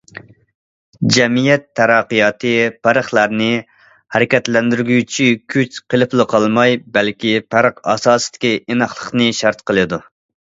جەمئىيەت 1.15 1.65
تەرەققىياتى 1.79 2.53
پەرقلەرنى 2.87 3.49
ھەرىكەتلەندۈرگۈچى 4.15 5.27
كۈچ 5.55 5.77
قىلىپلا 5.95 6.27
قالماي، 6.33 6.79
بەلكى 6.97 7.35
پەرق 7.55 7.83
ئاساسىدىكى 7.93 8.55
ئىناقلىقنى 8.61 9.29
شەرت 9.41 9.63
قىلىدۇ. 9.71 10.01